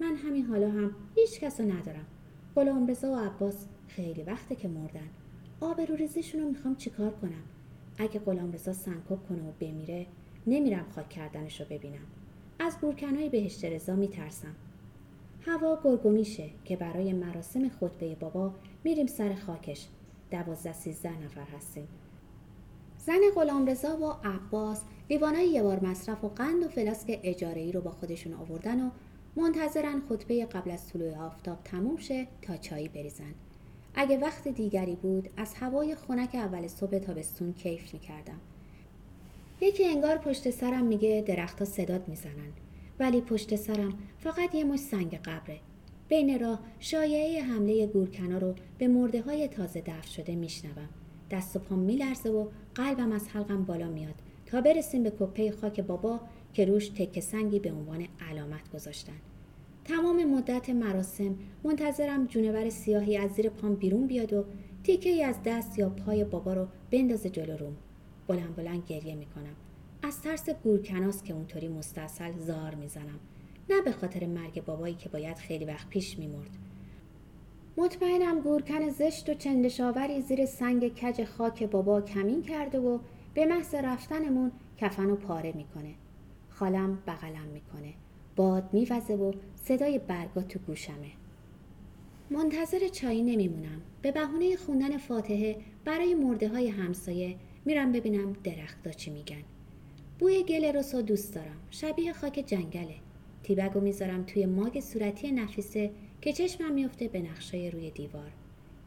من 0.00 0.16
همین 0.16 0.44
حالا 0.44 0.70
هم 0.70 0.94
هیچ 1.14 1.40
کس 1.40 1.60
ندارم. 1.60 2.06
غلام 2.54 2.86
رضا 2.86 3.12
و 3.12 3.16
عباس 3.16 3.66
خیلی 3.88 4.22
وقته 4.22 4.54
که 4.54 4.68
مردن. 4.68 5.08
آبروریزیشون 5.60 6.40
رو 6.40 6.48
می‌خوام 6.48 6.76
چیکار 6.76 7.10
کنم؟ 7.10 7.42
اگه 7.98 8.20
غلام 8.20 8.52
رضا 8.52 8.72
سنکوب 8.72 9.28
کنه 9.28 9.48
و 9.48 9.52
بمیره 9.60 10.06
نمیرم 10.46 10.86
خاک 10.94 11.08
کردنش 11.08 11.60
رو 11.60 11.66
ببینم. 11.70 12.06
از 12.58 12.80
گورکنهای 12.80 13.28
بهشت 13.28 13.64
رضا 13.64 13.96
میترسم. 13.96 14.54
هوا 15.40 15.80
گرگومیشه 15.84 16.50
که 16.64 16.76
برای 16.76 17.12
مراسم 17.12 17.68
خطبه 17.68 18.14
بابا 18.14 18.54
میریم 18.84 19.06
سر 19.06 19.34
خاکش. 19.34 19.88
دوازده 20.30 20.72
سیزده 20.72 21.24
نفر 21.24 21.44
هستیم. 21.56 21.88
زن 22.98 23.20
غلام 23.34 23.66
رضا 23.66 23.96
و 23.96 24.26
عباس 24.26 24.82
لیوانای 25.10 25.48
یه 25.48 25.62
بار 25.62 25.84
مصرف 25.84 26.24
و 26.24 26.28
قند 26.28 26.62
و 26.62 26.68
فلاسک 26.68 27.20
اجاره 27.22 27.60
ای 27.60 27.72
رو 27.72 27.80
با 27.80 27.90
خودشون 27.90 28.34
آوردن 28.34 28.80
و 28.80 28.90
منتظرن 29.36 30.02
خطبه 30.08 30.46
قبل 30.46 30.70
از 30.70 30.88
طلوع 30.88 31.18
آفتاب 31.18 31.58
تموم 31.64 31.96
شه 31.96 32.26
تا 32.42 32.56
چایی 32.56 32.88
بریزن. 32.88 33.34
اگه 33.94 34.18
وقت 34.18 34.48
دیگری 34.48 34.94
بود 34.94 35.28
از 35.36 35.54
هوای 35.54 35.94
خنک 35.94 36.34
اول 36.34 36.66
صبح 36.66 36.98
تابستون 36.98 37.52
کیف 37.52 37.94
می‌کردم. 37.94 38.40
یکی 39.60 39.86
انگار 39.86 40.16
پشت 40.16 40.50
سرم 40.50 40.84
میگه 40.84 41.24
درختها 41.26 41.64
صدات 41.64 42.08
می‌زنن. 42.08 42.52
ولی 42.98 43.20
پشت 43.20 43.56
سرم 43.56 43.98
فقط 44.18 44.54
یه 44.54 44.64
مش 44.64 44.78
سنگ 44.78 45.14
قبره. 45.14 45.60
بین 46.08 46.40
راه 46.40 46.60
شایعه 46.80 47.42
حمله 47.42 47.86
گورکنا 47.86 48.38
رو 48.38 48.54
به 48.78 48.88
مرده 48.88 49.22
های 49.22 49.48
تازه 49.48 49.80
دفن 49.80 50.10
شده 50.10 50.34
میشنوم. 50.34 50.88
دست 51.30 51.56
و 51.56 51.58
پام 51.58 51.78
میلرزه 51.78 52.30
و 52.30 52.48
قلبم 52.74 53.12
از 53.12 53.28
حلقم 53.28 53.64
بالا 53.64 53.88
میاد 53.88 54.14
تا 54.46 54.60
برسیم 54.60 55.02
به 55.02 55.12
کپه 55.20 55.50
خاک 55.50 55.80
بابا 55.80 56.20
که 56.54 56.64
روش 56.64 56.88
تکه 56.88 57.20
سنگی 57.20 57.58
به 57.58 57.72
عنوان 57.72 58.06
علامت 58.30 58.72
گذاشتن. 58.74 59.16
تمام 59.84 60.24
مدت 60.24 60.70
مراسم 60.70 61.34
منتظرم 61.64 62.26
جونور 62.26 62.70
سیاهی 62.70 63.16
از 63.16 63.30
زیر 63.30 63.48
پام 63.48 63.74
بیرون 63.74 64.06
بیاد 64.06 64.32
و 64.32 64.44
تیکه 64.84 65.10
ای 65.10 65.22
از 65.22 65.36
دست 65.44 65.78
یا 65.78 65.88
پای 65.88 66.24
بابا 66.24 66.54
رو 66.54 66.66
بندازه 66.90 67.30
جلو 67.30 67.56
روم. 67.56 67.76
بلند 68.26 68.56
بلند 68.56 68.82
گریه 68.86 69.14
می‌کنم. 69.14 69.54
از 70.02 70.22
ترس 70.22 70.50
گورکناس 70.50 71.22
که 71.22 71.32
اونطوری 71.32 71.68
مستصل 71.68 72.38
زار 72.38 72.74
می‌زنم. 72.74 73.20
نه 73.70 73.80
به 73.80 73.92
خاطر 73.92 74.26
مرگ 74.26 74.64
بابایی 74.64 74.94
که 74.94 75.08
باید 75.08 75.36
خیلی 75.36 75.64
وقت 75.64 75.88
پیش 75.88 76.18
میمرد. 76.18 76.50
مطمئنم 77.76 78.40
گورکن 78.40 78.88
زشت 78.88 79.28
و 79.28 79.34
چندشاوری 79.34 80.20
زیر 80.20 80.46
سنگ 80.46 80.94
کج 80.94 81.24
خاک 81.24 81.62
بابا 81.62 82.00
کمین 82.00 82.42
کرده 82.42 82.78
و 82.78 82.98
به 83.34 83.46
محض 83.46 83.74
رفتنمون 83.74 84.52
کفن 84.76 85.10
و 85.10 85.16
پاره 85.16 85.52
می‌کنه. 85.52 85.94
خالم 86.50 86.98
بغلم 87.06 87.48
می‌کنه. 87.52 87.94
باد 88.36 88.68
میوزه 88.72 89.14
و 89.14 89.32
صدای 89.56 89.98
برگا 89.98 90.42
تو 90.42 90.58
گوشمه. 90.58 91.10
منتظر 92.30 92.88
چایی 92.88 93.22
نمیمونم. 93.22 93.82
به 94.02 94.12
بهونه 94.12 94.56
خوندن 94.56 94.96
فاتحه 94.96 95.56
برای 95.84 96.14
مرده 96.14 96.48
های 96.48 96.68
همسایه 96.68 97.36
میرم 97.64 97.92
ببینم 97.92 98.32
درختا 98.44 98.90
چی 98.90 99.10
میگن. 99.10 99.42
بوی 100.18 100.42
گل 100.42 100.64
رسو 100.64 101.02
دوست 101.02 101.34
دارم. 101.34 101.56
شبیه 101.70 102.12
خاک 102.12 102.44
جنگله. 102.46 102.94
تیبگو 103.46 103.80
می‌ذارم 103.80 104.22
توی 104.22 104.46
ماگ 104.46 104.80
صورتی 104.80 105.32
نفیسه 105.32 105.90
که 106.20 106.32
چشمم 106.32 106.72
میفته 106.72 107.08
به 107.08 107.20
نقشه 107.20 107.70
روی 107.72 107.90
دیوار. 107.90 108.30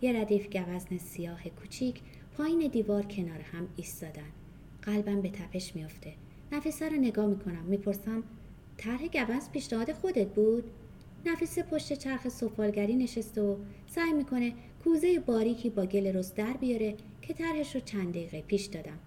یه 0.01 0.21
ردیف 0.21 0.45
گوزن 0.45 0.97
سیاه 0.97 1.49
کوچیک 1.49 2.01
پایین 2.37 2.67
دیوار 2.67 3.03
کنار 3.03 3.39
هم 3.39 3.67
ایستادن. 3.75 4.29
قلبم 4.81 5.21
به 5.21 5.29
تپش 5.29 5.75
میفته 5.75 6.13
نفیسه 6.51 6.89
رو 6.89 6.95
نگاه 6.95 7.25
می‌کنم. 7.25 7.63
می‌پرسم 7.63 8.23
طرح 8.77 9.07
گوز 9.07 9.49
پیشنهاد 9.49 9.91
خودت 9.91 10.27
بود؟ 10.27 10.63
نفیسه 11.25 11.63
پشت 11.63 11.93
چرخ 11.93 12.29
سفالگری 12.29 12.95
نشسته 12.95 13.41
و 13.41 13.55
سعی 13.87 14.13
می‌کنه 14.13 14.53
کوزه 14.83 15.19
باریکی 15.19 15.69
با 15.69 15.85
گل 15.85 16.07
رس 16.07 16.33
در 16.33 16.53
بیاره 16.53 16.95
که 17.21 17.33
طرحش 17.33 17.75
رو 17.75 17.81
چند 17.81 18.09
دقیقه 18.09 18.41
پیش 18.41 18.65
دادم. 18.65 18.99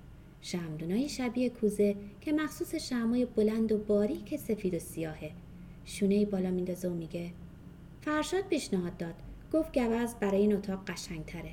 شمدونای 0.43 1.09
شبیه 1.09 1.51
کوزه 1.51 1.97
که 2.21 2.33
مخصوص 2.33 2.75
شمای 2.75 3.25
بلند 3.25 3.73
و 3.73 3.79
باریک 3.79 4.37
سفید 4.37 4.75
و 4.75 4.79
سیاهه. 4.79 5.31
شونه 5.85 6.25
بالا 6.25 6.51
میندازه 6.51 6.89
و 6.89 6.95
میگه 6.95 7.31
فرشاد 8.01 8.45
پیشنهاد 8.45 8.97
داد. 8.97 9.15
گفت 9.53 9.79
گوز 9.79 10.15
برای 10.15 10.41
این 10.41 10.55
اتاق 10.55 10.91
قشنگتره. 10.91 11.51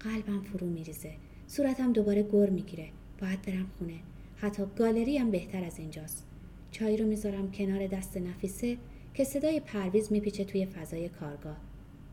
قلبم 0.00 0.42
فرو 0.42 0.66
میریزه. 0.66 1.12
صورتم 1.46 1.92
دوباره 1.92 2.22
گر 2.22 2.50
می‌گیره. 2.50 2.88
باید 3.20 3.42
برم 3.42 3.70
خونه. 3.78 3.98
حتی 4.36 4.62
گالری 4.76 5.18
هم 5.18 5.30
بهتر 5.30 5.64
از 5.64 5.78
اینجاست. 5.78 6.26
چای 6.70 6.96
رو 6.96 7.06
می‌ذارم 7.06 7.50
کنار 7.50 7.86
دست 7.86 8.16
نفیسه 8.16 8.78
که 9.14 9.24
صدای 9.24 9.60
پرویز 9.60 10.12
میپیچه 10.12 10.44
توی 10.44 10.66
فضای 10.66 11.08
کارگاه. 11.08 11.56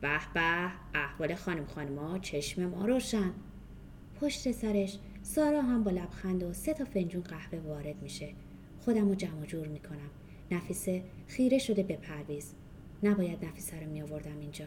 به 0.01 0.19
به 0.33 0.71
احوال 0.93 1.35
خانم 1.35 1.65
خانما 1.65 2.19
چشم 2.19 2.65
ما 2.65 2.85
روشن. 2.85 3.31
پشت 4.21 4.51
سرش 4.51 4.99
سارا 5.21 5.61
هم 5.61 5.83
با 5.83 5.91
لبخند 5.91 6.43
و 6.43 6.53
سه 6.53 6.73
تا 6.73 6.85
فنجون 6.85 7.23
قهوه 7.23 7.59
وارد 7.59 8.01
میشه. 8.01 8.29
خودم 8.79 9.09
رو 9.09 9.15
جمع 9.15 9.45
جور 9.45 9.67
می‌کنم. 9.67 10.09
نفیسه 10.51 11.03
خیره 11.27 11.57
شده 11.57 11.83
به 11.83 11.95
پرویز. 11.95 12.53
نباید 13.03 13.45
نفیسه 13.45 13.79
رو 13.79 13.91
میآوردم 13.91 14.39
اینجا. 14.39 14.65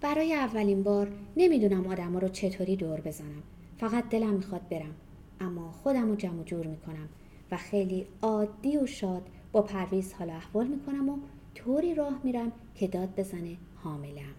برای 0.00 0.34
اولین 0.34 0.82
بار 0.82 1.12
نمی‌دونم 1.36 1.86
آدما 1.86 2.18
رو 2.18 2.28
چطوری 2.28 2.76
دور 2.76 3.00
بزنم. 3.00 3.42
فقط 3.78 4.08
دلم 4.08 4.34
می‌خواد 4.34 4.68
برم. 4.68 4.94
اما 5.40 5.70
خودم 5.72 6.08
رو 6.08 6.16
جمع 6.16 6.44
جور 6.44 6.66
می‌کنم 6.66 7.08
و 7.50 7.56
خیلی 7.56 8.06
عادی 8.22 8.76
و 8.76 8.86
شاد 8.86 9.22
با 9.52 9.62
پرویز 9.62 10.12
حال 10.12 10.30
احوال 10.30 10.66
می‌کنم 10.66 11.08
و 11.08 11.18
طوری 11.54 11.94
راه 11.94 12.20
میرم 12.24 12.52
که 12.74 12.88
داد 12.88 13.14
بزنه 13.16 13.56
حاملم 13.74 14.34